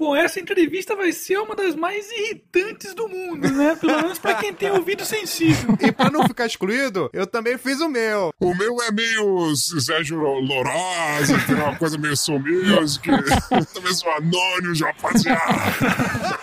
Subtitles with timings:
[0.00, 3.76] Bom, essa entrevista vai ser uma das mais irritantes do mundo, né?
[3.78, 5.76] Pelo menos pra quem tem ouvido sensível.
[5.78, 8.32] E pra não ficar excluído, eu também fiz o meu.
[8.40, 13.10] O meu é meio Sérgio Lorosa, tem uma coisa meio soul music.
[13.74, 16.38] Também sou anônimo, rapaziada.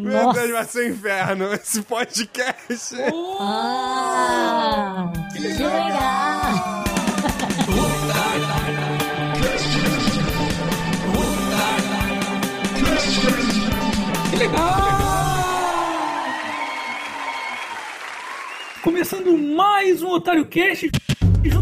[0.00, 2.96] Meu Deus, vai ser um inferno esse podcast.
[3.38, 6.84] Ah, que legal!
[14.34, 14.74] Que legal!
[18.82, 20.90] Começando mais um Otário Cast,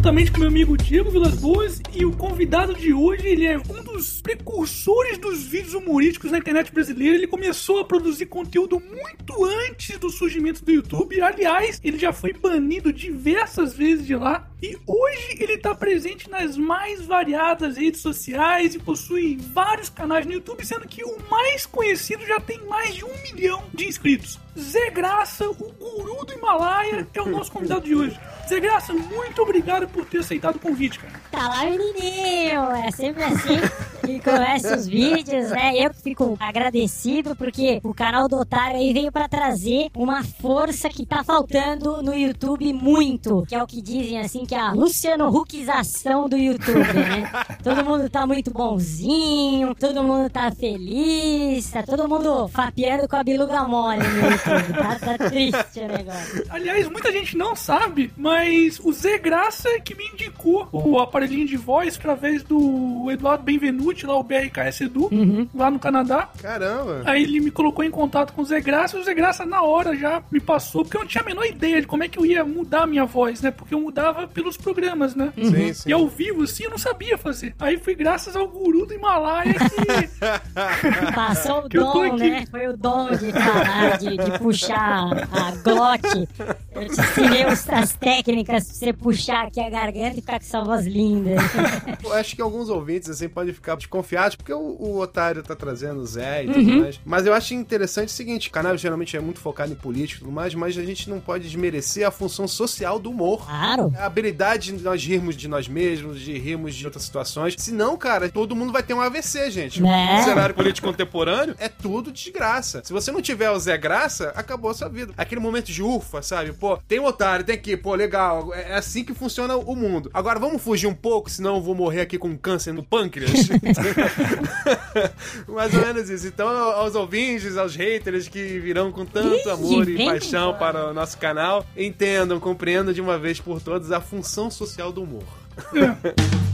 [0.03, 3.85] juntamente com meu amigo Diego Vilas Boas, e o convidado de hoje, ele é um
[3.85, 7.15] dos precursores dos vídeos humorísticos na internet brasileira.
[7.15, 11.23] Ele começou a produzir conteúdo muito antes do surgimento do YouTube.
[11.23, 14.49] Aliás, ele já foi banido diversas vezes de lá.
[14.61, 20.33] E hoje ele está presente nas mais variadas redes sociais e possui vários canais no
[20.33, 24.39] YouTube, sendo que o mais conhecido já tem mais de um milhão de inscritos.
[24.59, 28.21] Zé Graça, o guru do Himalaia, é o nosso convidado de hoje.
[28.49, 31.15] Zé Graça, muito obrigado por ter aceitado o convite, cara.
[31.31, 32.71] Tá lá, menininho!
[32.73, 33.61] É sempre assim
[34.03, 35.77] que começa os vídeos, né?
[35.77, 41.07] Eu fico agradecido porque o canal do Otário aí veio pra trazer uma força que
[41.07, 45.29] tá faltando no YouTube muito, que é o que dizem assim, que é a Luciano
[45.29, 47.31] Huckização do YouTube, né?
[47.63, 53.23] Todo mundo tá muito bonzinho, todo mundo tá feliz, tá todo mundo fapeando com a
[53.23, 56.45] biluga mole no YouTube, tá, tá triste o negócio.
[56.51, 61.57] Aliás, muita gente não sabe, mas o Zé Graça que me indicou o aparelhinho de
[61.57, 63.45] voz através do Eduardo
[63.93, 65.11] Benvenuti, lá o BRKS Edu,
[65.55, 66.29] lá no Canadá.
[66.41, 67.03] Caramba.
[67.05, 69.63] Aí ele me colocou em contato com o Zé Graça e o Zé Graça na
[69.63, 72.19] hora já me passou, porque eu não tinha a menor ideia de como é que
[72.19, 73.51] eu ia mudar a minha voz, né?
[73.51, 75.33] Porque eu mudava pelos programas, né?
[75.37, 75.89] Sim, sim.
[75.89, 77.55] E ao vivo, assim, eu não sabia fazer.
[77.59, 81.13] Aí foi graças ao guru do Himalaia que.
[81.15, 82.45] Passou o Que dom, né?
[82.51, 86.29] Foi o dom de falar, de, de puxar a glote.
[86.75, 90.63] Eu te ensinei as técnicas pra você puxar aqui a garganta e ficar com essa
[90.63, 91.37] voz linda.
[92.03, 96.01] Eu acho que alguns ouvintes assim podem ficar desconfiados, porque o, o otário tá trazendo
[96.01, 97.01] o Zé e tudo mais.
[97.05, 100.25] Mas eu acho interessante o seguinte: o canal geralmente é muito focado em política e
[100.25, 103.45] tudo mais, mas a gente não pode desmerecer a função social do humor.
[103.45, 103.93] Claro.
[103.97, 107.55] A habilidade de nós rirmos de nós mesmos, de rirmos de outras situações.
[107.59, 109.83] Senão, cara, todo mundo vai ter um AVC, gente.
[109.83, 110.19] Né?
[110.19, 112.83] No cenário político contemporâneo é tudo desgraça.
[112.85, 115.13] Se você não tiver o Zé Graça, acabou a sua vida.
[115.17, 116.53] Aquele momento de ufa, sabe?
[116.53, 118.53] Pô, tem um otário, tem aqui, pô, legal.
[118.55, 120.11] É assim que funciona o mundo.
[120.13, 123.31] Agora vamos fugir um pouco, senão eu vou morrer aqui com câncer no pâncreas.
[125.49, 126.27] Mais ou menos isso.
[126.27, 131.19] Então, aos ouvintes, aos haters que virão com tanto amor e paixão para o nosso
[131.19, 135.25] canal, entendam, compreendam de uma vez por todas a função social do humor.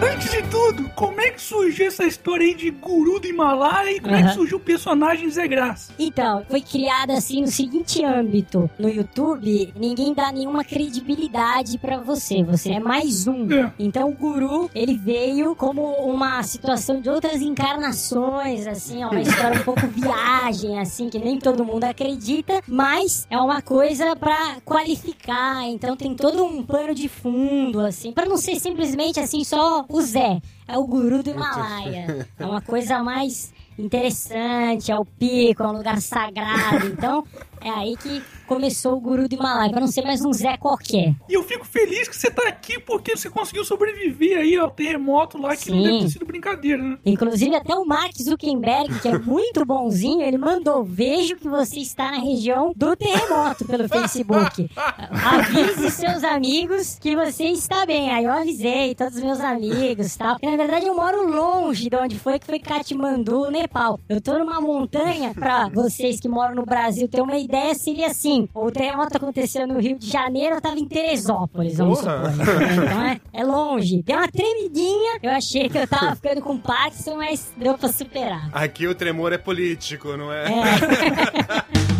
[0.00, 4.00] Antes de tudo, como é que surgiu essa história aí de guru do Himalaia e
[4.00, 5.92] como é que surgiu o personagem Zé Graça?
[5.98, 8.70] Então, foi criada assim no seguinte âmbito.
[8.78, 12.42] No YouTube, ninguém dá nenhuma credibilidade pra você.
[12.44, 13.50] Você é mais um.
[13.52, 13.72] É.
[13.78, 19.60] Então o guru, ele veio como uma situação de outras encarnações, assim, é uma história
[19.60, 25.66] um pouco viagem, assim, que nem todo mundo acredita, mas é uma coisa pra qualificar.
[25.66, 30.00] Então tem todo um plano de fundo, assim, pra não ser simplesmente assim só o
[30.00, 30.40] Zé.
[30.70, 32.28] É o guru do Himalaia.
[32.38, 36.86] É uma coisa mais interessante, é o pico, é um lugar sagrado.
[36.86, 37.24] Então,
[37.60, 41.14] é aí que começou o guru do Himalaia, pra não ser mais um Zé qualquer.
[41.28, 45.38] E eu fico feliz que você tá aqui porque você conseguiu sobreviver aí ao terremoto
[45.38, 45.84] lá, que não Sim.
[45.84, 46.98] deve ter sido brincadeira, né?
[47.04, 52.10] Inclusive, até o Mark Zuckerberg, que é muito bonzinho, ele mandou: Vejo que você está
[52.10, 54.70] na região do terremoto pelo Facebook.
[55.10, 58.10] Avise seus amigos que você está bem.
[58.10, 60.36] Aí eu avisei todos os meus amigos e tal.
[60.42, 64.00] E, na verdade, eu moro longe de onde foi, que foi Katmandu, Nepal.
[64.08, 68.48] Eu tô numa montanha, pra vocês que moram no Brasil ter uma ideia, seria assim:
[68.54, 72.30] o terremoto aconteceu no Rio de Janeiro, eu tava em Teresópolis, vamos Porra.
[72.30, 72.46] supor.
[72.62, 72.84] entendeu?
[72.84, 74.02] Então é, é longe.
[74.02, 78.48] Deu uma tremidinha, eu achei que eu tava ficando com Parkinson, mas deu pra superar.
[78.52, 80.44] Aqui o tremor é político, não é?
[80.44, 81.88] É.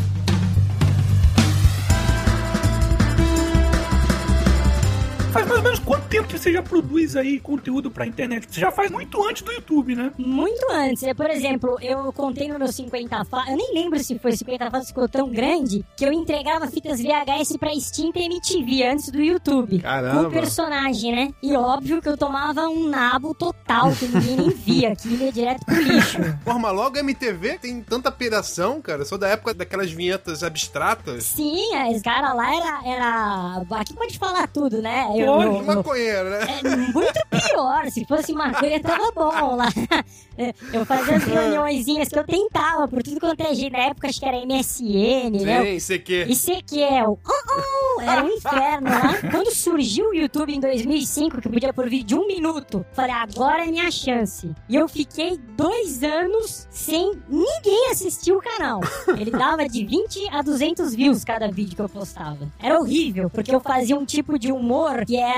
[5.33, 8.47] Faz mais ou menos quanto tempo que você já produz aí conteúdo pra internet?
[8.49, 10.13] Você já faz muito antes do YouTube, né?
[10.17, 11.03] Muito antes.
[11.03, 13.51] É, Por exemplo, eu contei no meu 50 fatos.
[13.51, 17.57] Eu nem lembro se foi 50 fatos, ficou tão grande que eu entregava fitas VHS
[17.59, 19.81] pra extinta MTV antes do YouTube.
[19.81, 20.23] Caramba.
[20.23, 21.35] Com o personagem, né?
[21.43, 25.65] E óbvio que eu tomava um nabo total, que ninguém nem via, que ia direto
[25.65, 26.19] pro lixo.
[26.45, 29.03] Porra, logo MTV tem tanta piração, cara.
[29.03, 31.25] Eu sou da época daquelas vinhetas abstratas.
[31.25, 32.89] Sim, esse cara lá era.
[32.89, 33.81] era...
[33.81, 35.07] Aqui pode falar tudo, né?
[35.17, 36.39] Eu, Eu- eu- Maconheiro, né?
[36.65, 37.91] É muito pior.
[37.91, 39.69] Se fosse maconha, tava bom lá.
[40.73, 43.73] Eu fazia as reuniõezinhas que eu tentava por tudo quanto é jeito.
[43.73, 45.63] Na época acho que era MSN, né?
[45.65, 46.23] Sim, isso aqui.
[46.23, 46.77] ICQ,
[47.09, 49.15] o oh, oh, era um inferno lá.
[49.33, 53.65] Quando surgiu o YouTube em 2005, que podia por vídeo de um minuto, falei, agora
[53.67, 54.49] é minha chance.
[54.69, 58.81] E eu fiquei dois anos sem ninguém assistir o canal.
[59.19, 62.47] Ele dava de 20 a 200 views cada vídeo que eu postava.
[62.63, 65.38] Era horrível, porque eu fazia um tipo de humor que era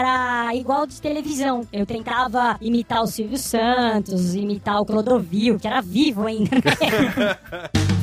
[0.54, 1.66] igual de televisão.
[1.72, 6.56] Eu tentava imitar o Silvio Santos, imitar o Clodovil, que era vivo ainda.
[6.56, 7.36] Né?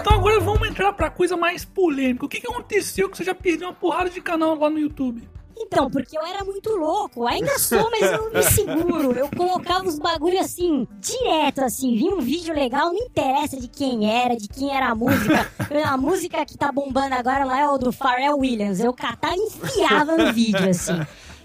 [0.00, 2.24] Então agora vamos entrar pra coisa mais polêmica.
[2.24, 5.22] O que, que aconteceu que você já perdeu uma porrada de canal lá no YouTube?
[5.62, 7.26] Então, porque eu era muito louco.
[7.26, 9.12] Ainda sou, mas eu me seguro.
[9.12, 11.94] Eu colocava os bagulho assim, direto, assim.
[11.96, 15.50] Vi um vídeo legal, não interessa de quem era, de quem era a música.
[15.84, 18.80] A música que tá bombando agora lá é o do Pharrell Williams.
[18.80, 20.98] Eu catava e enfiava no vídeo, assim.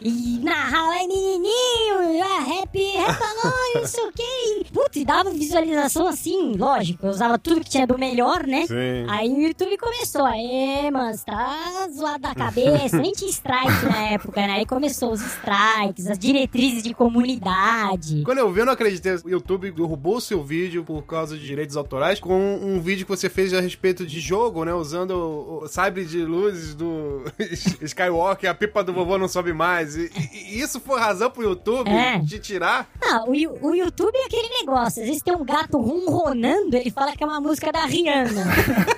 [0.07, 4.72] E narrava, menininho, ah, rap, rap nós, não sei o que.
[4.72, 7.07] Putz, dava visualização assim, lógico.
[7.07, 8.68] Eu usava tudo que tinha do melhor, né?
[8.68, 9.07] Sim.
[9.10, 13.00] Aí o YouTube começou, aê, mano, você tá zoado da cabeça.
[13.00, 14.54] Nem tinha strike na época, né?
[14.57, 18.22] Aí começou os strikes, as diretrizes de comunidade.
[18.25, 19.16] Quando eu vi, eu não acreditei.
[19.25, 23.12] O YouTube derrubou o seu vídeo por causa de direitos autorais com um vídeo que
[23.12, 24.74] você fez a respeito de jogo, né?
[24.75, 27.24] Usando o, o sabre de luzes do
[27.81, 29.94] Skywalker, a pipa do vovô não sobe mais.
[29.95, 32.19] E, e isso foi razão pro YouTube É.
[32.19, 32.89] de tirar?
[33.03, 35.01] Ah, o, o YouTube é aquele negócio.
[35.01, 38.44] Às vezes tem um gato ronronando, ele fala que é uma música da Rihanna.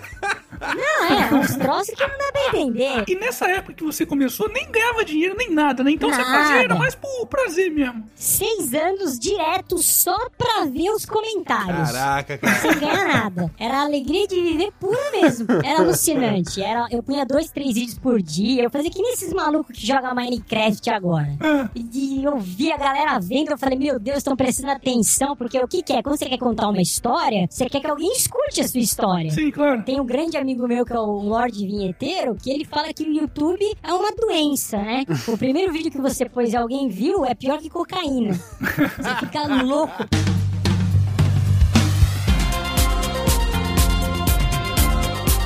[1.35, 3.03] Uns troços que não dá pra entender.
[3.07, 5.91] E nessa época que você começou, nem ganhava dinheiro, nem nada, né?
[5.91, 6.38] Então você Nada.
[6.38, 8.07] fazia era mais por prazer mesmo.
[8.15, 11.91] Seis anos direto só pra ver os comentários.
[11.91, 12.56] Caraca, cara.
[12.59, 13.51] Sem ganhar nada.
[13.59, 15.47] Era a alegria de viver pura mesmo.
[15.63, 16.62] Era alucinante.
[16.62, 18.63] Era, eu punha dois, três vídeos por dia.
[18.63, 21.35] Eu fazia que nem esses malucos que jogam Minecraft agora.
[21.39, 25.57] Ah, E eu vi a galera vendo, eu falei, meu Deus, estão prestando atenção, porque
[25.57, 26.01] o que, que é?
[26.01, 29.31] Quando você quer contar uma história, você quer que alguém escute a sua história.
[29.31, 29.83] sim, claro.
[29.83, 33.12] Tem um grande amigo meu que é o Lorde Vinheteiro, que ele fala que o
[33.12, 35.06] YouTube é uma doença, né?
[35.28, 38.34] O primeiro vídeo que você pôs e alguém viu é pior que cocaína.
[38.34, 40.04] Você fica louco.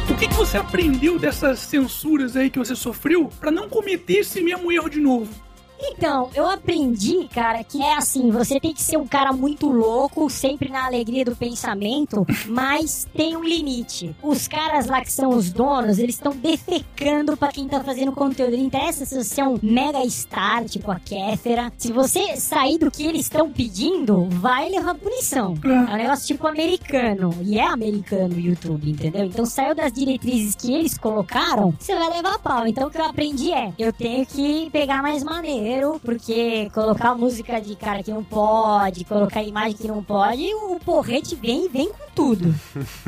[0.09, 4.41] O que, que você aprendeu dessas censuras aí que você sofreu pra não cometer esse
[4.41, 5.50] mesmo erro de novo?
[5.83, 10.29] Então, eu aprendi, cara, que é assim, você tem que ser um cara muito louco,
[10.29, 14.15] sempre na alegria do pensamento, mas tem um limite.
[14.21, 18.55] Os caras lá que são os donos, eles estão defecando pra quem tá fazendo conteúdo.
[18.55, 21.71] Não interessa se você é um mega star, tipo a Kéfera.
[21.77, 25.55] Se você sair do que eles estão pedindo, vai levar punição.
[25.63, 27.35] É um negócio tipo americano.
[27.41, 29.25] E é americano o YouTube, entendeu?
[29.25, 32.67] Então saiu das diretrizes que eles colocaram, você vai levar pau.
[32.67, 35.70] Então o que eu aprendi é, eu tenho que pegar mais maneiro,
[36.03, 41.35] porque colocar música de cara que não pode, colocar imagem que não pode, o porrete
[41.35, 42.53] vem e vem com tudo.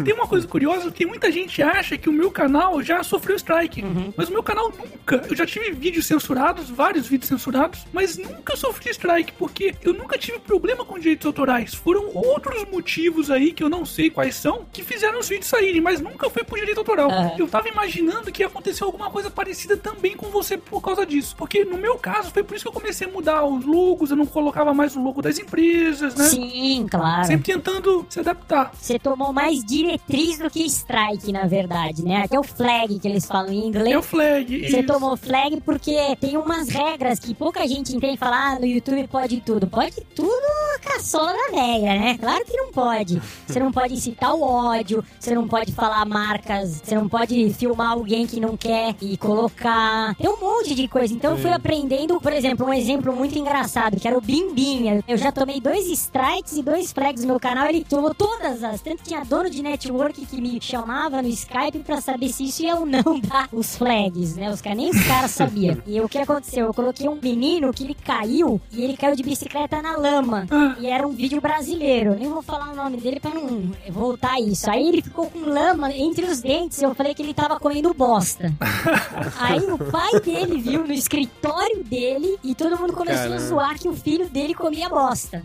[0.03, 3.83] Tem uma coisa curiosa que muita gente acha que o meu canal já sofreu strike.
[4.15, 5.25] Mas o meu canal nunca.
[5.29, 10.17] Eu já tive vídeos censurados, vários vídeos censurados, mas nunca sofri strike, porque eu nunca
[10.17, 11.73] tive problema com direitos autorais.
[11.73, 15.81] Foram outros motivos aí que eu não sei quais são que fizeram os vídeos saírem,
[15.81, 17.09] mas nunca foi por direito autoral.
[17.09, 17.35] Aham.
[17.37, 21.35] Eu tava imaginando que ia acontecer alguma coisa parecida também com você por causa disso.
[21.35, 24.17] Porque no meu caso foi por isso que eu comecei a mudar os logos, eu
[24.17, 26.25] não colocava mais o logo das empresas, né?
[26.25, 27.25] Sim, claro.
[27.25, 28.71] Sempre tentando se adaptar.
[28.93, 32.17] Você tomou mais diretriz do que strike, na verdade, né?
[32.17, 33.95] Aqui é o flag que eles falam em inglês.
[33.95, 34.69] É o flag.
[34.69, 34.85] Você isso.
[34.85, 39.41] tomou flag porque tem umas regras que pouca gente entende falar, ah, no YouTube pode
[39.41, 39.65] tudo.
[39.65, 40.45] Pode tudo
[40.75, 42.17] a caçola da velha, né?
[42.19, 43.19] Claro que não pode.
[43.47, 47.93] Você não pode incitar o ódio, você não pode falar marcas, você não pode filmar
[47.93, 50.13] alguém que não quer e colocar.
[50.17, 51.11] Tem um monte de coisa.
[51.11, 55.01] Então eu fui aprendendo, por exemplo, um exemplo muito engraçado, que era o Bim Bim.
[55.07, 58.82] Eu já tomei dois strikes e dois flags no meu canal, ele tomou todas as.
[58.83, 62.63] Tanto que tinha dono de network que me chamava no Skype pra saber se isso
[62.63, 64.49] ia ou não dar os flags, né?
[64.51, 65.77] Os caras nem os caras sabiam.
[65.87, 66.65] E o que aconteceu?
[66.65, 70.47] Eu coloquei um menino que ele caiu e ele caiu de bicicleta na lama.
[70.79, 72.15] E era um vídeo brasileiro.
[72.15, 74.69] Nem vou falar o nome dele pra não voltar isso.
[74.69, 76.81] Aí ele ficou com lama entre os dentes.
[76.81, 78.53] Eu falei que ele tava comendo bosta.
[79.39, 83.35] Aí o pai dele viu no escritório dele e todo mundo começou Caramba.
[83.35, 85.43] a zoar que o filho dele comia bosta.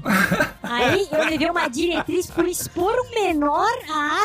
[0.62, 3.68] Aí eu levei uma diretriz por expor um menor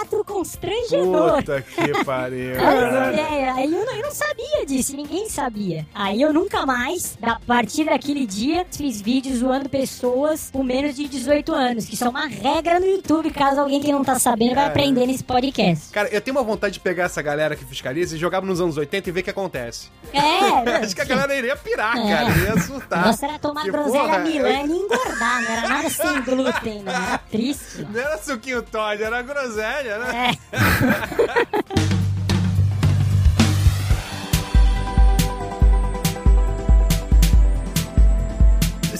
[0.02, 1.38] ato constrangedor.
[1.38, 2.54] Puta que pariu.
[2.56, 3.54] Ideia.
[3.56, 5.86] Aí eu não, eu não sabia disso, ninguém sabia.
[5.94, 11.08] Aí eu nunca mais, a partir daquele dia, fiz vídeos zoando pessoas com menos de
[11.08, 14.56] 18 anos, que isso é uma regra no YouTube, caso alguém que não tá sabendo
[14.56, 15.92] vai aprender nesse podcast.
[15.92, 18.78] Cara, eu tenho uma vontade de pegar essa galera que fiscaliza e jogar nos anos
[18.78, 19.90] 80 e ver o que acontece.
[20.14, 22.16] É, Acho que a galera iria pirar, É.
[22.16, 22.38] cara.
[22.38, 23.06] Ia surtar.
[23.08, 24.38] Nossa, era tomar Que groselha porra, e
[24.72, 26.94] engordar, não era nada sem glúten, não.
[26.94, 27.84] Era triste.
[27.94, 28.62] Não era suquinho
[28.94, 30.32] Todd, era groselha, né?
[30.52, 31.94] É.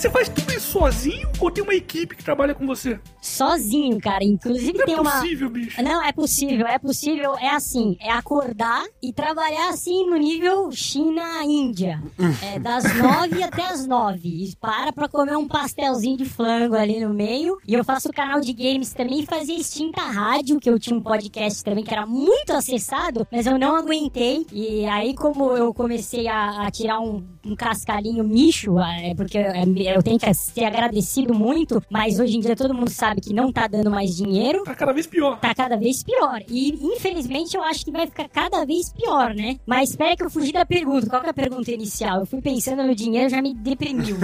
[0.04, 3.00] Você faz tudo isso sozinho ou tem uma equipe que trabalha com você?
[3.22, 4.22] Sozinho, cara.
[4.22, 5.12] Inclusive Não tem é uma.
[5.12, 5.82] possível, bicho.
[5.82, 12.02] Não, é possível, é possível, é assim, é acordar e trabalhar assim no nível China-Índia.
[12.42, 14.28] É das nove até as nove.
[14.28, 17.56] E para pra comer um pastelzinho de flango ali no meio.
[17.66, 21.00] E eu faço canal de games também e fazia extinta rádio, que eu tinha um
[21.00, 24.46] podcast também que era muito acessado, mas eu não aguentei.
[24.52, 29.64] E aí, como eu comecei a, a tirar um, um cascalhinho micho, é porque é,
[29.94, 33.52] eu tenho que ser agradecido muito, mas hoje em dia todo mundo sabe que não
[33.52, 35.38] tá dando mais dinheiro Tá cada vez pior.
[35.40, 36.40] tá cada vez pior.
[36.48, 39.58] E infelizmente eu acho que vai ficar cada vez pior, né?
[39.66, 41.08] Mas espera que eu fugi da pergunta.
[41.08, 42.20] Qual que é a pergunta inicial?
[42.20, 44.16] Eu fui pensando no dinheiro, já me deprimiu.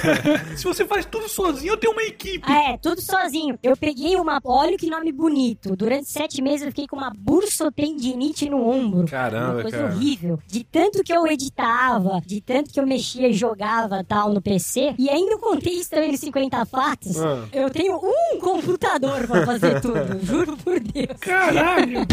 [0.56, 2.42] Se você faz tudo sozinho, eu tenho uma equipe.
[2.46, 3.58] Ah, é, tudo sozinho.
[3.62, 4.40] Eu peguei uma.
[4.44, 5.76] Olha que nome bonito.
[5.76, 9.06] Durante sete meses eu fiquei com uma bursotendinite no ombro.
[9.06, 9.94] Caramba, Uma coisa cara.
[9.94, 10.38] horrível.
[10.46, 14.94] De tanto que eu editava, de tanto que eu mexia e jogava tal no PC.
[14.98, 17.20] E ainda contei isso também nos 50 fatos.
[17.20, 17.44] Ah.
[17.52, 20.18] Eu tenho um computador pra fazer tudo.
[20.24, 21.18] Juro por Deus.
[21.20, 22.06] Caralho.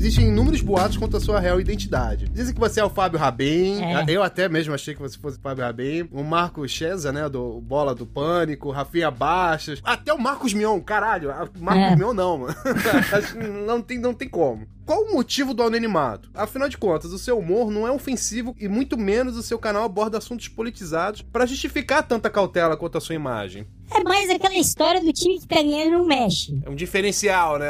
[0.00, 2.26] Existem inúmeros boatos quanto à sua real identidade.
[2.30, 3.82] Dizem que você é o Fábio Rabin.
[3.82, 4.04] É.
[4.08, 6.08] Eu até mesmo achei que você fosse o Fábio Rabin.
[6.10, 7.28] O Marco Chesa, né?
[7.28, 8.70] Do Bola do Pânico.
[8.70, 9.78] Rafinha Baixas.
[9.84, 10.80] Até o Marcos Mion.
[10.80, 11.96] Caralho, o Marcos É.
[11.96, 12.54] Mion não, mano.
[13.66, 14.66] Não tem, não tem como.
[14.86, 16.30] Qual o motivo do anonimato?
[16.34, 19.84] Afinal de contas, o seu humor não é ofensivo e muito menos o seu canal
[19.84, 23.66] aborda assuntos politizados pra justificar tanta cautela quanto a sua imagem.
[23.92, 26.58] É mais aquela história do time que tá ganhando não mexe.
[26.64, 27.68] É um diferencial, né?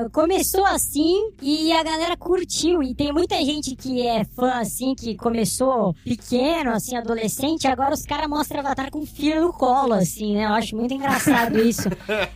[0.00, 2.82] É, começou assim e a galera curtiu.
[2.82, 8.04] E tem muita gente que é fã, assim, que começou pequeno, assim, adolescente, agora os
[8.04, 10.44] caras mostram Avatar com filho no colo, assim, né?
[10.44, 11.88] Eu acho muito engraçado isso.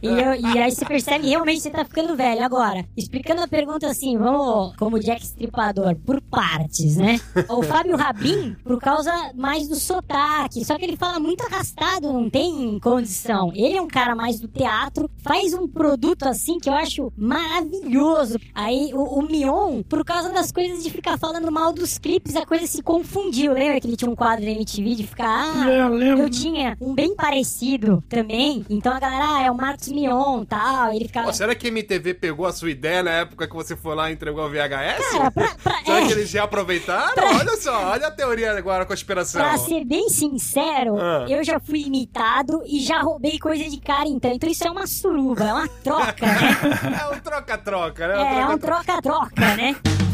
[0.03, 2.43] E, eu- e aí você percebe realmente que você tá ficando velho.
[2.45, 7.21] Agora, explicando a pergunta assim, vamos, como Jack Stripador, por partes, né?
[7.49, 12.29] O Fábio Rabin, por causa mais do sotaque, só que ele fala muito arrastado, não
[12.29, 13.26] tem condição.
[13.55, 18.39] Ele é um cara mais do teatro, faz um produto assim que eu acho maravilhoso.
[18.55, 22.45] Aí o, o Mion, por causa das coisas de ficar falando mal dos clipes, a
[22.47, 23.53] coisa se confundiu.
[23.53, 25.27] Lembra que ele tinha um quadro da MTV de ficar.
[25.27, 26.23] Ah, É, eu lembro.
[26.25, 28.65] eu tinha um bem parecido também.
[28.71, 30.93] Então a galera, ah, é o Marcos Mion tal.
[30.93, 31.27] Ele ficava.
[31.27, 34.11] Pô, será que a MTV pegou a sua ideia na época que você foi lá
[34.11, 35.11] e entregou o VHS?
[35.13, 37.25] Cara, pra, pra, Será é, que eles já aproveitaram?
[37.39, 39.41] Olha só, olha a teoria agora, a conspiração.
[39.41, 41.27] Pra ser bem sincero, Ah.
[41.29, 44.31] eu já fui imitado e já roubei coisa de cara, então.
[44.31, 47.01] Então isso é uma suruba, é uma troca, né?
[47.01, 48.15] É um troca-troca, né?
[48.15, 49.31] É, é um troca-troca.
[49.31, 50.06] troca-troca, né?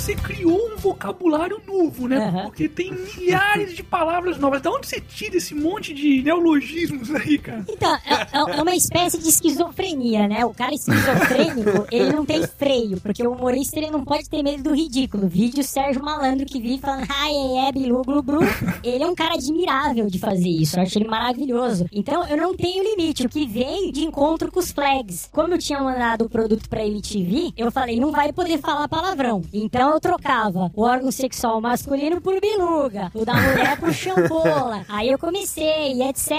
[0.00, 2.16] Você criou um vocabulário novo, né?
[2.16, 2.42] Aham.
[2.44, 4.62] Porque tem milhares de palavras novas.
[4.62, 7.64] Da onde você tira esse monte de neologismos aí, cara?
[7.68, 10.44] Então, é, é uma espécie de esquizofrenia, né?
[10.46, 14.62] O cara esquizofrênico, ele não tem freio, porque o humorista ele não pode ter medo
[14.62, 15.28] do ridículo.
[15.28, 18.40] Vídeo Sérgio Malandro que vive falando ai, ai, ai, bilu, glu, glu.
[18.82, 21.86] Ele é um cara admirável de fazer isso, eu acho ele maravilhoso.
[21.92, 25.28] Então, eu não tenho limite, o que veio de encontro com os flags.
[25.30, 29.42] Como eu tinha mandado o produto pra MTV, eu falei, não vai poder falar palavrão.
[29.52, 34.84] Então, eu trocava o órgão sexual masculino por biluga, o da mulher por champola.
[34.88, 36.30] Aí eu comecei, e etc.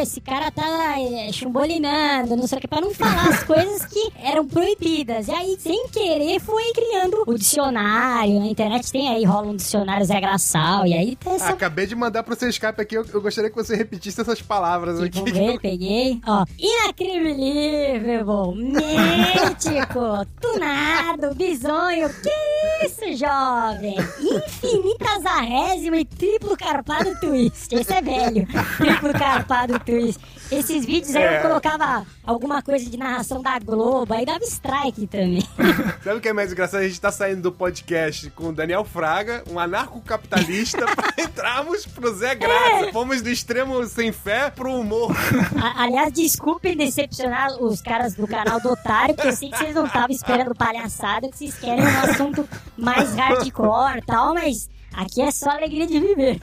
[0.00, 4.12] Esse cara tá é, chumbolinando, não sei o que, pra não falar as coisas que
[4.22, 5.28] eram proibidas.
[5.28, 8.40] E aí, sem querer, foi criando o dicionário.
[8.40, 11.94] Na internet tem aí, rola um dicionário Zé Graçal, e aí tem essa Acabei de
[11.94, 15.18] mandar pro seu Skype aqui, eu, eu gostaria que você repetisse essas palavras aqui.
[15.18, 16.20] Vamos ver, peguei.
[16.26, 22.08] Ó, inacreditável, mítico, tunado, bisonho.
[22.22, 23.96] Que isso, jovem?
[24.20, 27.74] Infinitas arrésimo e triplo carpado twist.
[27.74, 28.46] Esse é velho.
[28.76, 30.20] Triplo carpado twist.
[30.50, 31.38] Esses vídeos aí É.
[31.38, 35.42] eu colocava alguma coisa de narração da Globo, aí dava strike também.
[36.04, 36.80] Sabe o que é mais engraçado?
[36.80, 42.14] A gente tá saindo do podcast com o Daniel Fraga, um anarcocapitalista, pra entrarmos pro
[42.14, 42.34] Zé É.
[42.36, 42.92] Graça.
[42.92, 45.14] Fomos do extremo sem fé pro humor.
[45.60, 49.74] A- aliás, desculpem decepcionar os caras do canal do Otário, porque eu sei que vocês
[49.74, 55.22] não estavam esperando palhaçada, que vocês querem uma assunto mais hardcore e tal, mas aqui
[55.22, 56.40] é só alegria de viver.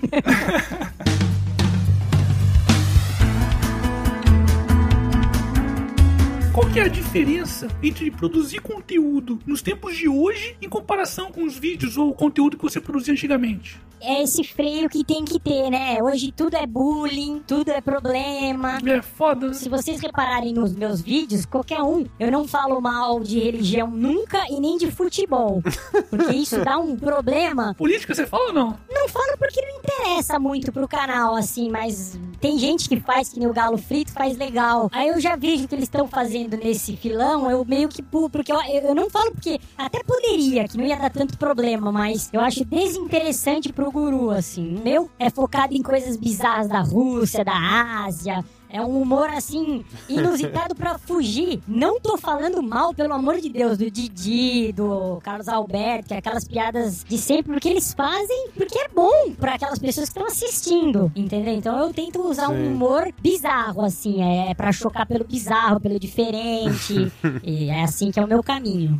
[6.54, 11.44] Qual que é a diferença entre produzir conteúdo nos tempos de hoje em comparação com
[11.44, 13.82] os vídeos ou o conteúdo que você produzia antigamente?
[14.00, 15.98] É esse freio que tem que ter, né?
[16.04, 18.78] Hoje tudo é bullying, tudo é problema.
[18.86, 19.54] É foda, né?
[19.54, 24.46] Se vocês repararem nos meus vídeos, qualquer um, eu não falo mal de religião nunca
[24.48, 25.64] e nem de futebol.
[26.12, 27.74] Porque isso dá um problema.
[27.74, 28.80] Política você fala ou não?
[28.92, 33.40] Não falo porque não interessa muito pro canal, assim, mas tem gente que faz que
[33.40, 34.90] nem o Galo Frito faz legal.
[34.92, 38.52] Aí eu já vejo que eles estão fazendo nesse filão, eu meio que pulo, porque
[38.52, 42.42] eu, eu não falo porque até poderia, que não ia dar tanto problema, mas eu
[42.42, 44.76] acho desinteressante pro guru, assim.
[44.76, 48.44] O meu é focado em coisas bizarras da Rússia, da Ásia.
[48.74, 51.62] É um humor, assim, inusitado pra fugir.
[51.68, 56.18] Não tô falando mal, pelo amor de Deus, do Didi, do Carlos Alberto, que é
[56.18, 60.26] aquelas piadas de sempre, porque eles fazem porque é bom pra aquelas pessoas que estão
[60.26, 61.54] assistindo, entendeu?
[61.54, 67.12] Então eu tento usar um humor bizarro, assim, é pra chocar pelo bizarro, pelo diferente.
[67.44, 68.98] e é assim que é o meu caminho.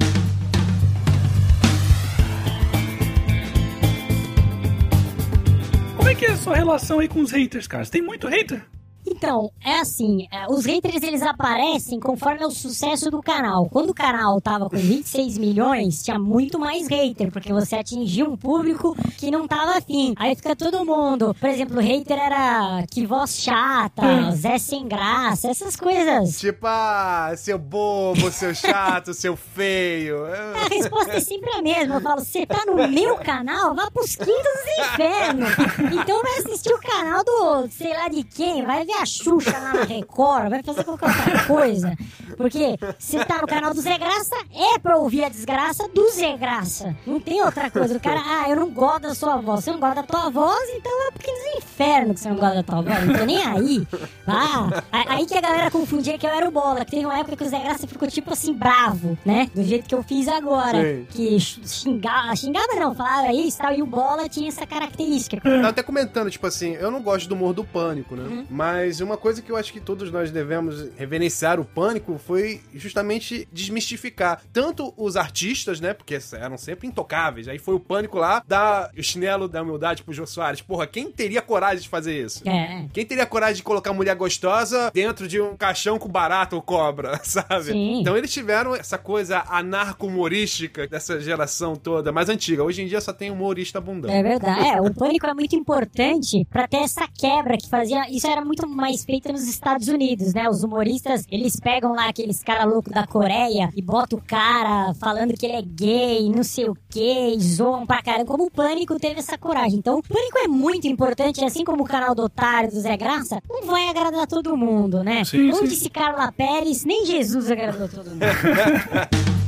[5.98, 7.84] Como é que é a sua relação aí com os haters, cara?
[7.84, 8.64] Você tem muito hater?
[9.06, 13.68] Então, é assim, é, os haters eles aparecem conforme o sucesso do canal.
[13.70, 18.38] Quando o canal tava com 26 milhões, tinha muito mais hater, porque você atingia um
[18.38, 20.14] público que não tava afim.
[20.18, 25.50] Aí fica todo mundo, por exemplo, o hater era que voz chata, Zé sem graça,
[25.50, 26.40] essas coisas.
[26.40, 30.26] Tipo, ah, seu bobo, seu chato, seu feio.
[30.26, 31.96] A resposta é sempre a mesma.
[31.96, 35.50] Eu falo, você tá no meu canal, vá pros quintos dos infernos.
[35.94, 39.74] Então vai assistir o canal do sei lá de quem, vai ver a Xuxa lá
[39.74, 41.98] na Record, vai fazer qualquer outra coisa.
[42.38, 46.36] Porque se tá no canal do Zé Graça, é pra ouvir a desgraça do Zé
[46.38, 46.96] Graça.
[47.06, 47.98] Não tem outra coisa.
[47.98, 49.64] O cara, ah, eu não gosto da sua voz.
[49.64, 52.56] Você não gosta da tua voz, então é porque no inferno que você não gosta
[52.56, 53.06] da tua voz.
[53.06, 53.88] Não tô nem aí.
[54.28, 56.84] Ah, aí que a galera confundia que eu era o Bola.
[56.86, 59.50] Que teve uma época que o Zé Graça ficou tipo assim, bravo, né?
[59.54, 60.82] Do jeito que eu fiz agora.
[60.82, 61.08] Sim.
[61.10, 63.74] Que xingava, xingava não, falava isso e tal.
[63.74, 65.40] E o Bola tinha essa característica.
[65.40, 68.24] Tava até comentando, tipo assim, eu não gosto do humor do pânico, né?
[68.24, 68.46] Uhum.
[68.50, 73.48] Mas uma coisa que eu acho que todos nós devemos reverenciar o pânico foi justamente
[73.52, 75.94] desmistificar tanto os artistas, né?
[75.94, 77.48] Porque eram sempre intocáveis.
[77.48, 80.62] Aí foi o pânico lá, dar o chinelo da humildade pro Jô Soares.
[80.62, 82.48] Porra, quem teria coragem de fazer isso?
[82.48, 82.86] É.
[82.94, 87.20] Quem teria coragem de colocar mulher gostosa dentro de um caixão com barata ou cobra,
[87.24, 87.72] sabe?
[87.72, 88.02] Sim.
[88.02, 92.64] Então eles tiveram essa coisa anarco-humorística dessa geração toda, mais antiga.
[92.64, 94.12] Hoje em dia só tem humorista bundão.
[94.12, 94.68] É verdade.
[94.68, 98.10] É, o pânico é muito importante pra ter essa quebra que fazia.
[98.10, 100.50] Isso era muito mais feito nos Estados Unidos, né?
[100.50, 105.34] Os humoristas, eles pegam lá aqueles cara louco da Coreia e botam o cara falando
[105.34, 108.26] que ele é gay, não sei o que, zoam pra caramba.
[108.26, 109.80] Como o pânico teve essa coragem.
[109.80, 113.42] Então, o pânico é muito importante, assim como o canal do Otário do Zé Graça,
[113.50, 115.24] não vai agradar todo mundo, né?
[115.24, 115.68] Sim, Como sim.
[115.68, 118.20] disse Carla Pérez, nem Jesus agradou todo mundo.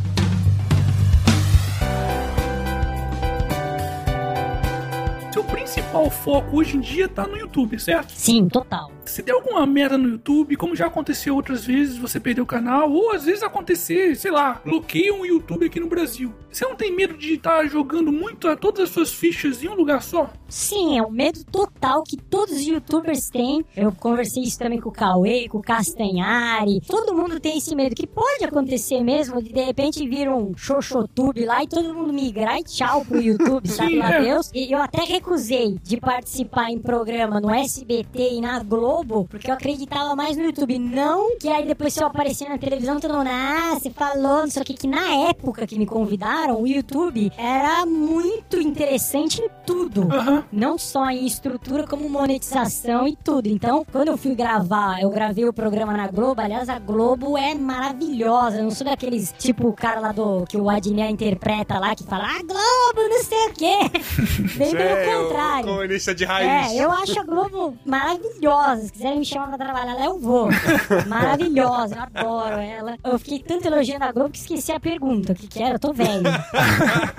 [5.31, 8.11] Seu principal foco hoje em dia tá no YouTube, certo?
[8.11, 8.89] Sim, total.
[9.05, 12.91] Se der alguma merda no YouTube, como já aconteceu outras vezes, você perdeu o canal,
[12.91, 16.33] ou às vezes acontecer, sei lá, bloqueiam o YouTube aqui no Brasil.
[16.51, 19.73] Você não tem medo de estar jogando muito a todas as suas fichas em um
[19.73, 20.29] lugar só?
[20.47, 23.65] Sim, é um medo total que todos os youtubers têm.
[23.75, 26.79] Eu conversei isso também com o Cauê, com o Castanhari.
[26.87, 31.45] Todo mundo tem esse medo, que pode acontecer mesmo, de de repente vir um xoxotube
[31.45, 34.21] lá e todo mundo migrar e tchau pro YouTube, sabe Sim, lá é.
[34.21, 34.51] Deus.
[34.53, 39.55] E eu até recusei de participar em programa no SBT e na Globo, porque eu
[39.55, 40.77] acreditava mais no YouTube.
[40.77, 44.49] Não que aí depois se eu aparecer na televisão, todo mundo, ah, você falou, não
[44.49, 49.49] sei o que, que na época que me convidaram, o YouTube era muito interessante em
[49.65, 50.07] tudo.
[50.11, 50.43] Aham.
[50.51, 53.47] Não só em estrutura, como monetização e tudo.
[53.47, 56.41] Então, quando eu fui gravar, eu gravei o programa na Globo.
[56.41, 58.57] Aliás, a Globo é maravilhosa.
[58.57, 62.03] Eu não sou daqueles, tipo, o cara lá do que o Adnet interpreta lá, que
[62.03, 63.77] fala, ah, Globo, não sei o quê.
[64.57, 65.67] Bem pelo contrário.
[65.67, 66.71] comunista de raiz.
[66.71, 68.84] É, eu acho a Globo maravilhosa.
[68.85, 70.47] Se quiserem me chamar pra trabalhar lá, eu vou.
[71.07, 72.97] Maravilhosa, eu adoro ela.
[73.03, 75.33] Eu fiquei tanto elogiando a Globo que esqueci a pergunta.
[75.33, 75.75] O que que era?
[75.75, 76.23] Eu tô velho.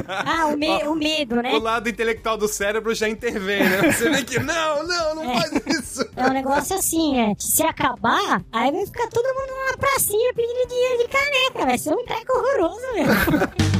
[0.09, 1.52] Ah, o, me- o medo, né?
[1.52, 3.92] O lado intelectual do cérebro já intervém, né?
[3.92, 5.40] Você vê que não, não, não É.
[5.40, 6.09] faz isso.
[6.16, 7.35] É um negócio assim, é.
[7.38, 11.66] Se acabar, aí vai ficar todo mundo numa pracinha pedindo dinheiro de caneca.
[11.66, 13.66] Vai ser um treco horroroso mesmo.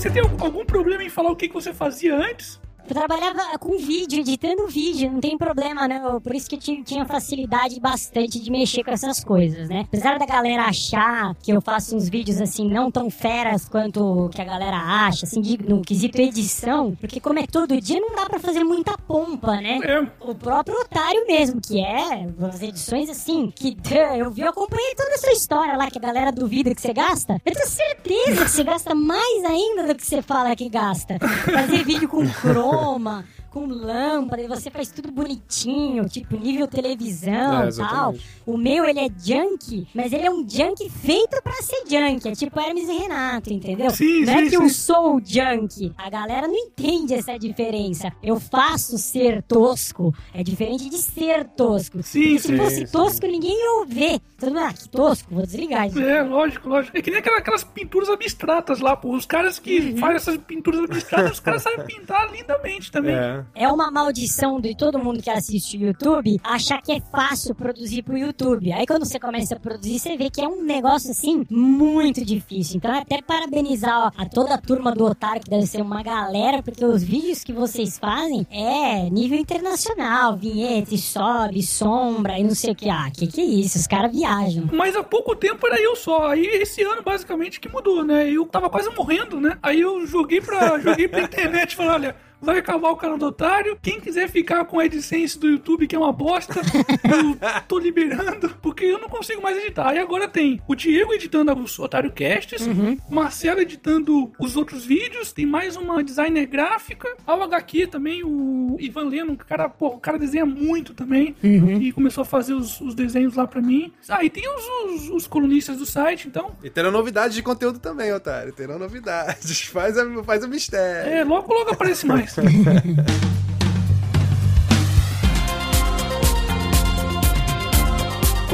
[0.00, 2.58] Você tem algum problema em falar o que você fazia antes?
[2.90, 6.02] Eu trabalhava com vídeo, editando vídeo, não tem problema, né?
[6.04, 9.82] Eu- Por isso que eu ti- tinha facilidade bastante de mexer com essas coisas, né?
[9.86, 14.42] Apesar da galera achar que eu faço uns vídeos assim, não tão feras quanto que
[14.42, 18.26] a galera acha, assim, de- no quesito edição, porque como é todo dia, não dá
[18.26, 19.78] pra fazer muita pompa, né?
[19.84, 20.00] É.
[20.28, 23.76] O próprio otário mesmo, que é as edições assim, que
[24.18, 27.40] eu vi, eu acompanhei toda essa história lá que a galera duvida que você gasta.
[27.46, 31.18] Eu tenho certeza que você gasta mais ainda do que você fala que gasta.
[31.20, 32.24] Fazer vídeo com
[32.80, 33.24] 哦嘛。
[33.50, 37.66] Com lâmpada, e você faz tudo bonitinho, tipo nível televisão É, e tal.
[37.66, 38.26] exatamente.
[38.46, 42.28] O meu, ele é junk, mas ele é um junk feito pra ser junk.
[42.28, 43.90] É tipo Hermes e Renato, entendeu?
[43.90, 44.68] Sim, não é sim, que eu sim.
[44.68, 45.92] sou junk.
[45.98, 48.12] A galera não entende essa diferença.
[48.22, 50.14] Eu faço ser tosco.
[50.32, 52.02] É diferente de ser tosco.
[52.04, 52.92] Sim, Porque se sim, fosse sim.
[52.92, 54.20] tosco, ninguém ia ver.
[54.38, 56.00] Todo mundo, ah, que tosco, vou desligar isso.
[56.00, 56.96] É, lógico, lógico.
[56.96, 59.14] É que nem aquela- aquelas pinturas abstratas lá, pô.
[59.14, 59.96] Os caras que Uhum.
[59.98, 63.14] fazem essas pinturas abstratas, os caras sabem pintar lindamente também.
[63.14, 63.39] É.
[63.54, 68.02] É uma maldição de todo mundo que assiste o YouTube achar que é fácil produzir
[68.02, 68.72] pro YouTube.
[68.72, 72.76] Aí quando você começa a produzir, você vê que é um negócio assim muito difícil.
[72.76, 76.62] Então até parabenizar ó, a toda a turma do Otário, que deve ser uma galera,
[76.62, 82.54] porque os vídeos que vocês fazem é nível internacional, vinheta, e sobe, sombra e não
[82.54, 82.88] sei o que.
[82.88, 83.78] Ah, que que é isso?
[83.78, 84.68] Os caras viajam.
[84.72, 86.28] Mas há pouco tempo era eu só.
[86.28, 88.30] Aí esse ano basicamente que mudou, né?
[88.30, 89.58] Eu tava quase morrendo, né?
[89.62, 92.29] Aí eu joguei pra, joguei pra internet e falei, olha.
[92.40, 93.78] Vai acabar o canal do Otário.
[93.82, 96.60] Quem quiser ficar com a AdSense do YouTube, que é uma bosta,
[97.04, 99.88] eu tô liberando, porque eu não consigo mais editar.
[99.88, 102.66] Aí agora tem o Diego editando os Otário Casts,
[103.10, 109.04] Marcelo editando os outros vídeos, tem mais uma designer gráfica, ao HQ também, o Ivan
[109.04, 112.80] Leno, que o cara, pô, o cara desenha muito também, e começou a fazer os,
[112.80, 113.92] os desenhos lá pra mim.
[114.08, 116.52] Ah, e tem os, os, os colunistas do site, então.
[116.62, 118.52] E terão novidades de conteúdo também, otário.
[118.52, 119.60] Terão novidades.
[119.70, 121.12] Faz, a, faz o mistério.
[121.12, 122.29] É, logo logo aparece mais.
[122.38, 123.20] next.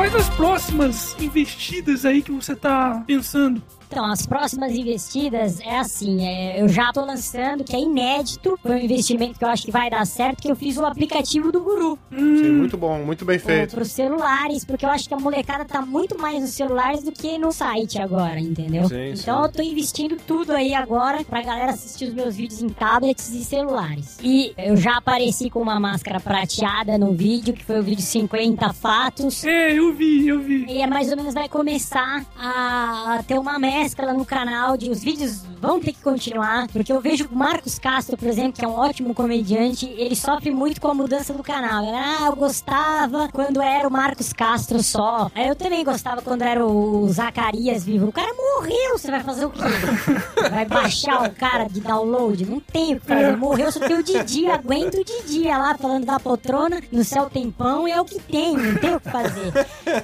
[0.07, 3.61] Quais as próximas investidas aí que você tá pensando?
[3.89, 8.73] Então, as próximas investidas é assim, é, eu já tô lançando, que é inédito, foi
[8.73, 11.61] um investimento que eu acho que vai dar certo, que eu fiz o aplicativo do
[11.61, 11.99] Guru.
[12.11, 13.75] Sim, muito bom, muito bem feito.
[13.75, 17.13] Para os celulares, porque eu acho que a molecada tá muito mais nos celulares do
[17.13, 18.89] que no site agora, entendeu?
[18.89, 19.45] Sim, então sim.
[19.45, 23.45] eu tô investindo tudo aí agora pra galera assistir os meus vídeos em tablets e
[23.45, 24.19] celulares.
[24.23, 28.73] E eu já apareci com uma máscara prateada no vídeo, que foi o vídeo 50
[28.73, 29.45] fatos.
[29.45, 30.67] É, eu vi, eu vi.
[30.69, 35.03] E é mais ou menos vai começar a ter uma mescla no canal de os
[35.03, 38.69] vídeos vão ter que continuar, porque eu vejo o Marcos Castro, por exemplo, que é
[38.69, 41.85] um ótimo comediante, ele sofre muito com a mudança do canal.
[41.95, 45.31] Ah, eu gostava quando era o Marcos Castro só.
[45.35, 48.07] Eu também gostava quando era o Zacarias vivo.
[48.07, 49.61] O cara morreu, você vai fazer o quê?
[50.51, 52.47] Vai baixar o cara de download?
[52.47, 53.37] Não tem o que fazer.
[53.37, 57.89] Morreu, só tem o Didi, aguenta o Didi lá falando da poltrona, no céu tempão,
[57.89, 59.53] e é o que tem, não tem o que fazer.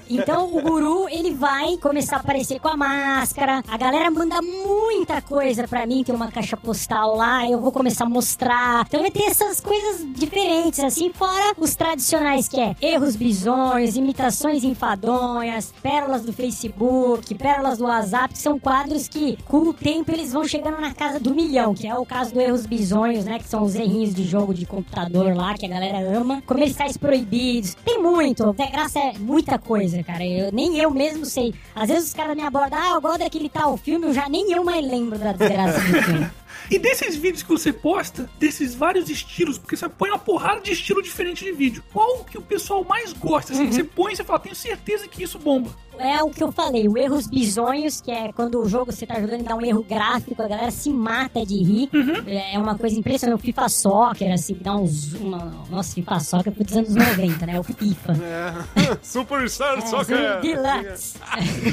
[0.08, 3.62] Então o guru, ele vai começar a aparecer com a máscara.
[3.68, 8.04] A galera manda muita coisa pra mim, tem uma caixa postal lá, eu vou começar
[8.04, 8.84] a mostrar.
[8.86, 14.64] Então vai ter essas coisas diferentes, assim, fora os tradicionais que é erros bizonhos, imitações
[14.64, 20.32] enfadonhas, pérolas do Facebook, pérolas do WhatsApp, que são quadros que, com o tempo, eles
[20.32, 23.38] vão chegando na casa do milhão, que é o caso do erros bizonhos, né?
[23.38, 26.42] Que são os errinhos de jogo de computador lá, que a galera ama.
[26.46, 27.74] Comerciais proibidos.
[27.84, 28.52] Tem muito.
[28.52, 29.71] Graça é muita coisa,
[30.04, 30.24] cara.
[30.24, 31.54] Eu, nem eu mesmo sei.
[31.74, 34.50] Às vezes os caras me abordam, ah, eu gosto daquele tal filme, eu já nem
[34.52, 36.30] eu mais lembro da desgraça do filme.
[36.72, 40.72] E desses vídeos que você posta, desses vários estilos, porque você põe uma porrada de
[40.72, 43.52] estilo diferente de vídeo, qual que o pessoal mais gosta?
[43.52, 45.70] Assim, que você põe e você fala, tenho certeza que isso bomba.
[45.98, 49.20] É o que eu falei, o erros bizonhos, que é quando o jogo você tá
[49.20, 51.90] jogando e dá um erro gráfico, a galera se mata de rir.
[52.26, 53.38] É uma coisa impressionante.
[53.38, 55.12] O FIFA Soccer, assim, que dá uns.
[55.12, 55.52] Uma...
[55.70, 57.60] Nossa, FIFA Soccer foi dos anos 90, né?
[57.60, 58.12] O FIFA.
[58.14, 58.96] É.
[59.02, 60.40] Superstar É, Soccer.
[60.40, 61.18] Deluxe.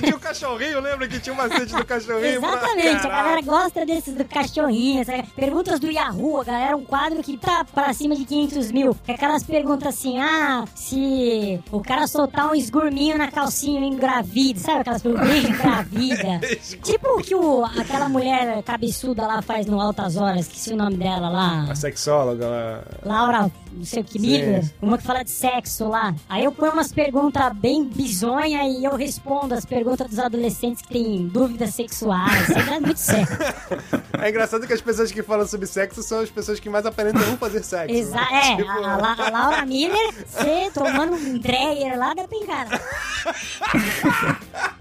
[0.01, 2.25] tinha o cachorrinho, lembra que tinha o macete do cachorrinho?
[2.37, 3.23] Exatamente, a Caraca.
[3.23, 4.88] galera gosta desses do cachorrinho.
[5.35, 8.95] Perguntas do Yahoo, a galera, um quadro que tá pra cima de 500 mil.
[9.03, 14.59] Que é aquelas perguntas assim: ah, se o cara soltar um esgurminho na calcinha engravida,
[14.59, 15.29] sabe aquelas perguntas?
[15.29, 16.39] Engravida.
[16.83, 20.97] tipo o que o, aquela mulher cabeçuda lá faz no Altas Horas, esqueci o nome
[20.97, 21.67] dela lá.
[21.69, 22.83] A sexóloga lá.
[23.05, 24.19] Laura, não sei o que.
[24.19, 26.13] Miller, uma que fala de sexo lá.
[26.27, 30.89] Aí eu ponho umas perguntas bem bizonha e eu respondo as perguntas dos adolescentes que
[30.89, 32.47] têm dúvidas sexuais.
[32.47, 33.27] Sempre é muito sério.
[34.21, 37.21] É engraçado que as pessoas que falam sobre sexo são as pessoas que mais aparentam
[37.37, 37.93] fazer sexo.
[37.93, 38.27] Exa né?
[38.53, 42.37] é, Tipo, a, La- a Laura Miller, você tomando um Dreyer lá, dá pra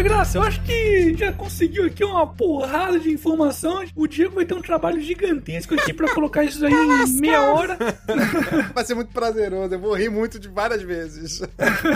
[0.00, 3.90] Zé Graça, eu acho que já conseguiu aqui uma porrada de informações.
[3.94, 7.76] O Diego vai ter um trabalho gigantesco aqui pra colocar isso aí em meia hora.
[8.74, 11.42] Vai ser muito prazeroso, eu vou rir muito de várias vezes.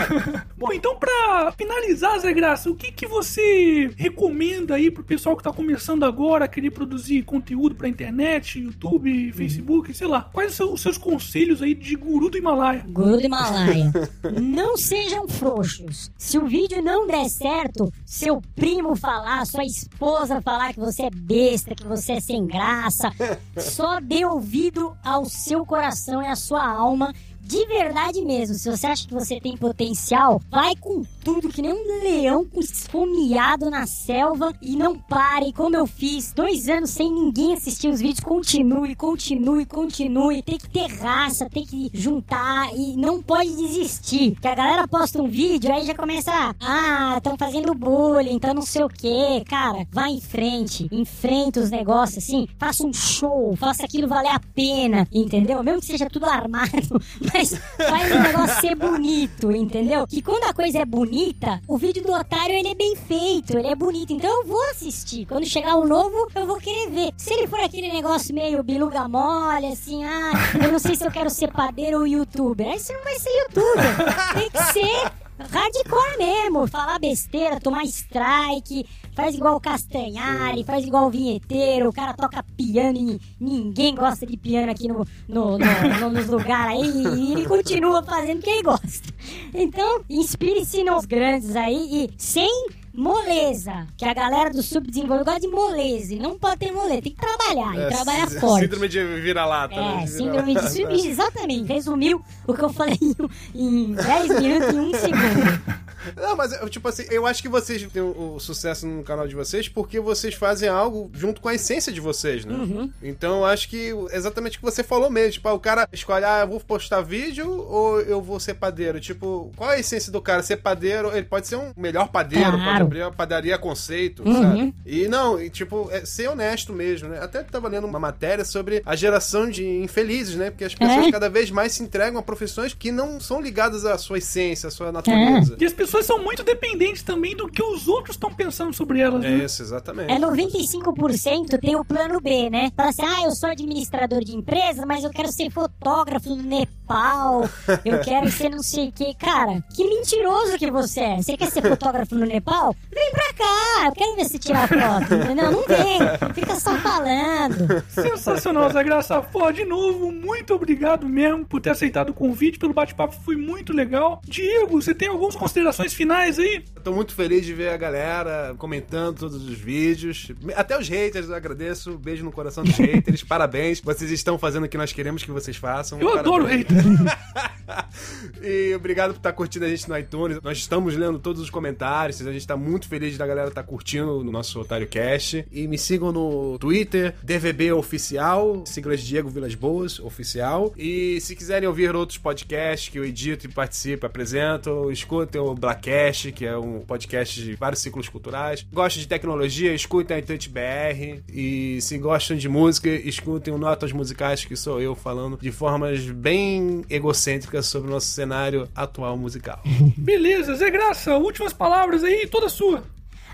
[0.55, 5.43] Bom, então pra finalizar, Zé Graça, o que, que você recomenda aí pro pessoal que
[5.43, 10.29] tá começando agora a querer produzir conteúdo pra internet, YouTube, Facebook, sei lá.
[10.31, 12.85] Quais são os seus conselhos aí de guru do Himalaia?
[12.87, 13.91] Guru do Himalaia.
[14.39, 16.11] não sejam frouxos.
[16.19, 21.09] Se o vídeo não der certo, seu primo falar, sua esposa falar que você é
[21.09, 23.11] besta, que você é sem graça,
[23.57, 27.13] só dê ouvido ao seu coração e à sua alma
[27.45, 31.73] de verdade mesmo, se você acha que você tem potencial, vai com tudo, que nem
[31.73, 37.53] um leão esfomeado na selva e não pare, como eu fiz, dois anos sem ninguém
[37.53, 40.41] assistir os vídeos, continue, continue, continue.
[40.41, 44.35] Tem que ter raça, tem que juntar e não pode desistir.
[44.41, 48.63] Que a galera posta um vídeo, aí já começa, ah, estão fazendo bullying, então não
[48.63, 49.43] sei o que.
[49.45, 54.39] Cara, vai em frente, enfrenta os negócios assim, faça um show, faça aquilo valer a
[54.39, 55.63] pena, entendeu?
[55.63, 57.01] Mesmo que seja tudo armado,
[57.35, 60.07] mas faz o negócio ser bonito, entendeu?
[60.07, 63.67] Que quando a coisa é bonita, o vídeo do otário ele é bem feito, ele
[63.67, 64.13] é bonito.
[64.13, 65.25] Então eu vou assistir.
[65.25, 67.11] Quando chegar o novo, eu vou querer ver.
[67.17, 70.31] Se ele for aquele negócio meio biluga mole, assim, ah,
[70.63, 72.67] eu não sei se eu quero ser padeiro ou youtuber.
[72.67, 74.33] Aí você não vai ser youtuber.
[74.33, 81.07] Tem que ser hardcore mesmo, falar besteira, tomar strike, faz igual o Castanhari, faz igual
[81.07, 85.99] o vinheteiro, o cara toca piano e ninguém gosta de piano aqui no, no, no,
[85.99, 89.13] no nos lugares aí e ele continua fazendo o que ele gosta.
[89.53, 95.47] Então, inspire-se nos grandes aí e sem moleza, que a galera do subdesenvolvido gosta de
[95.49, 98.63] moleza e não pode ter moleza, tem que trabalhar e trabalhar forte.
[98.63, 99.75] Síndrome de vira-lata.
[99.75, 99.97] né?
[100.01, 101.67] É, De síndrome de síndrome, exatamente.
[101.73, 102.97] Resumiu o que eu falei
[103.53, 105.84] em 10 minutos e 1 segundo.
[106.15, 109.35] Não, mas tipo assim, eu acho que vocês têm o, o sucesso no canal de
[109.35, 112.53] vocês porque vocês fazem algo junto com a essência de vocês, né?
[112.53, 112.91] Uhum.
[113.01, 115.33] Então eu acho que exatamente o que você falou mesmo.
[115.33, 118.99] Tipo, ah, o cara escolhe, ah, eu vou postar vídeo ou eu vou ser padeiro?
[118.99, 120.41] Tipo, qual é a essência do cara?
[120.43, 122.63] Ser padeiro, ele pode ser um melhor padeiro, Claro.
[122.63, 124.41] pode abrir uma padaria conceito, Uhum.
[124.41, 124.75] sabe?
[124.85, 127.19] E não, e, tipo, é ser honesto mesmo, né?
[127.21, 130.49] Até tava lendo uma matéria sobre a geração de infelizes, né?
[130.51, 131.11] Porque as pessoas É.
[131.11, 134.71] cada vez mais se entregam a profissões que não são ligadas à sua essência, à
[134.71, 135.55] sua natureza.
[135.59, 139.23] E as pessoas são muito dependentes também do que os outros estão pensando sobre elas,
[139.23, 139.43] É né?
[139.45, 140.11] isso, exatamente.
[140.11, 142.71] É 95% tem o plano B, né?
[142.75, 147.47] Fala assim, ah, eu sou administrador de empresa, mas eu quero ser fotógrafo no Nepal,
[147.85, 149.13] eu quero ser não sei o que.
[149.15, 151.17] Cara, que mentiroso que você é.
[151.17, 152.75] Você quer ser fotógrafo no Nepal?
[152.93, 155.51] Vem pra cá, eu quero ver você tirar foto, entendeu?
[155.51, 157.83] Não vem, fica só falando.
[157.89, 159.21] Sensacional, Zé Graça.
[159.21, 163.73] Pô, de novo, muito obrigado mesmo por ter aceitado o convite, pelo bate-papo, foi muito
[163.73, 164.21] legal.
[164.25, 166.63] Diego, você tem algumas considerações finais aí?
[166.83, 170.31] Tô muito feliz de ver a galera comentando todos os vídeos.
[170.55, 171.97] Até os haters, eu agradeço.
[171.97, 173.23] Beijo no coração dos haters.
[173.23, 173.81] Parabéns.
[173.81, 175.99] Vocês estão fazendo o que nós queremos que vocês façam.
[175.99, 176.27] Eu Parabéns.
[176.27, 176.77] adoro hater.
[178.43, 180.39] e obrigado por estar curtindo a gente no iTunes.
[180.43, 182.21] Nós estamos lendo todos os comentários.
[182.25, 185.45] A gente tá muito feliz da galera estar curtindo no nosso Otário Cast.
[185.51, 190.73] E me sigam no Twitter, DVB Oficial, siglas Diego Vilas Boas Oficial.
[190.77, 196.31] E se quiserem ouvir outros podcasts que eu edito e participo, apresento, escutem o Blackcast,
[196.31, 198.65] que é um podcast de vários ciclos culturais.
[198.71, 201.21] Gostam de tecnologia, escutem a Touch BR.
[201.31, 206.05] E se gostam de música, escutem o Notas Musicais, que sou eu falando de formas
[206.05, 209.61] bem egocêntricas sobre o nosso cenário atual musical.
[209.97, 212.83] Beleza, Zé Graça, últimas palavras aí, toda sua.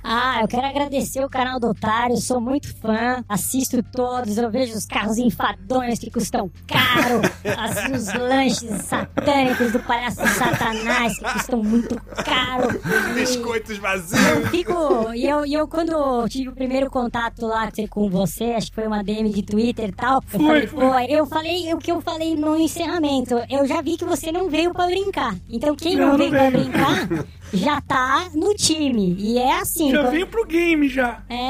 [0.03, 4.73] Ah, eu quero agradecer o canal do Otário, sou muito fã, assisto todos, eu vejo
[4.73, 7.21] os carros enfadonhos que custam caro,
[7.57, 12.69] as- os lanches satânicos do palhaço Satanás que custam muito caro.
[13.11, 14.49] E- Biscoitos eu vazios.
[14.49, 15.13] fico.
[15.13, 18.87] E eu, e eu, quando tive o primeiro contato lá com você, acho que foi
[18.87, 22.35] uma DM de Twitter e tal, eu falei, pô, eu falei o que eu falei
[22.35, 23.35] no encerramento.
[23.49, 25.35] Eu já vi que você não veio pra brincar.
[25.49, 27.07] Então quem não, Não, não veio pra brincar
[27.53, 29.15] já tá no time.
[29.19, 29.91] E é assim.
[29.91, 31.21] Já quando- venho pro game já.
[31.29, 31.49] é.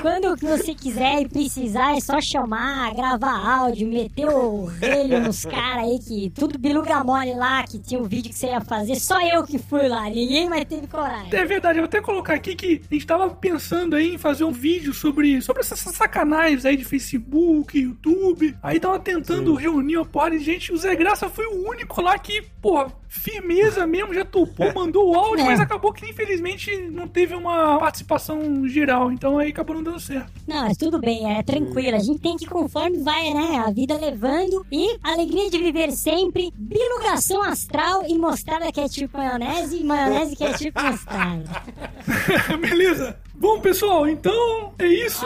[0.00, 5.44] quando, quando você quiser e precisar, é só chamar, gravar áudio, meter o relho nos
[5.44, 8.96] caras aí, que tudo biluga mole lá, que tinha o vídeo que você ia fazer.
[8.96, 11.28] Só eu que fui lá, ninguém mais teve coragem.
[11.32, 14.44] É verdade, eu vou até colocar aqui que a gente tava pensando aí em fazer
[14.44, 18.56] um vídeo sobre, sobre essas sacanagens aí de Facebook, YouTube.
[18.62, 20.72] Aí tava tentando reunir uma porra de gente.
[20.72, 25.14] O Zé Graça foi o único lá que, porra, firmeza mesmo, já topou, mandou o
[25.14, 25.48] áudio, É.
[25.48, 29.12] mas acabou que infelizmente não teve uma participação geral.
[29.12, 30.32] Então aí acabou não dando certo.
[30.46, 31.96] Não, mas tudo bem, é tranquilo.
[31.96, 33.62] A gente tem que ir conforme vai, né?
[33.66, 34.66] A vida levando.
[34.70, 36.52] E alegria de viver sempre.
[36.56, 41.62] Bilugação astral e mostarda que é tipo maionese e maionese que é tipo mostarda.
[42.60, 43.16] Beleza.
[43.34, 45.24] Bom, pessoal, então é isso.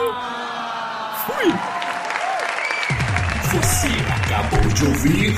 [1.25, 1.51] Fui!
[3.51, 3.87] Você
[4.25, 5.33] acabou de ouvir